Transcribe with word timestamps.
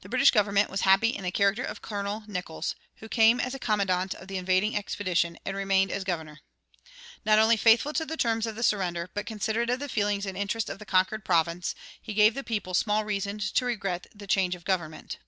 The 0.00 0.08
British 0.08 0.32
government 0.32 0.70
was 0.70 0.80
happy 0.80 1.10
in 1.10 1.22
the 1.22 1.30
character 1.30 1.62
of 1.62 1.80
Colonel 1.80 2.24
Nicolls, 2.26 2.74
who 2.96 3.08
came 3.08 3.38
as 3.38 3.56
commandant 3.60 4.12
of 4.12 4.26
the 4.26 4.36
invading 4.38 4.74
expedition 4.76 5.38
and 5.46 5.56
remained 5.56 5.92
as 5.92 6.02
governor. 6.02 6.40
Not 7.24 7.38
only 7.38 7.56
faithful 7.56 7.92
to 7.92 8.04
the 8.04 8.16
terms 8.16 8.44
of 8.44 8.56
the 8.56 8.64
surrender, 8.64 9.08
but 9.14 9.26
considerate 9.26 9.70
of 9.70 9.78
the 9.78 9.88
feelings 9.88 10.26
and 10.26 10.36
interests 10.36 10.68
of 10.68 10.80
the 10.80 10.84
conquered 10.84 11.24
province, 11.24 11.76
he 12.02 12.12
gave 12.12 12.34
the 12.34 12.42
people 12.42 12.74
small 12.74 13.04
reason 13.04 13.38
to 13.38 13.64
regret 13.64 14.08
the 14.12 14.26
change 14.26 14.56
of 14.56 14.64
government. 14.64 15.18